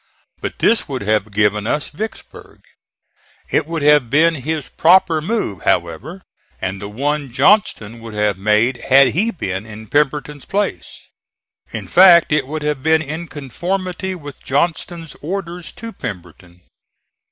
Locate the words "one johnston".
6.89-7.99